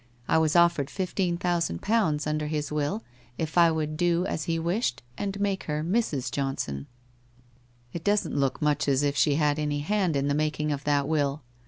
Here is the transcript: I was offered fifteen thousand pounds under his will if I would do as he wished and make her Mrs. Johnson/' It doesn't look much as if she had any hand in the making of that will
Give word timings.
I 0.27 0.39
was 0.39 0.55
offered 0.55 0.89
fifteen 0.89 1.37
thousand 1.37 1.83
pounds 1.83 2.25
under 2.25 2.47
his 2.47 2.71
will 2.71 3.03
if 3.37 3.55
I 3.55 3.69
would 3.69 3.97
do 3.97 4.25
as 4.25 4.45
he 4.45 4.57
wished 4.57 5.03
and 5.15 5.39
make 5.39 5.65
her 5.65 5.83
Mrs. 5.83 6.31
Johnson/' 6.31 6.87
It 7.93 8.03
doesn't 8.03 8.35
look 8.35 8.63
much 8.63 8.87
as 8.87 9.03
if 9.03 9.15
she 9.15 9.35
had 9.35 9.59
any 9.59 9.81
hand 9.81 10.15
in 10.15 10.27
the 10.27 10.33
making 10.33 10.71
of 10.71 10.85
that 10.85 11.07
will 11.07 11.43